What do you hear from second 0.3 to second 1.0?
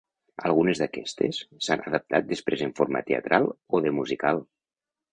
Algunes